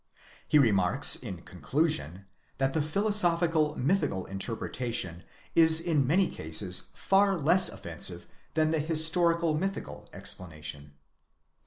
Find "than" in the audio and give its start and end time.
8.55-8.71